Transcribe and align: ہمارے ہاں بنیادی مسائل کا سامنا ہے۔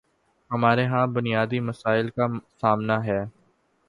ہمارے 0.51 0.85
ہاں 0.85 1.05
بنیادی 1.07 1.59
مسائل 1.59 2.09
کا 2.09 2.25
سامنا 2.61 2.97
ہے۔ 3.05 3.21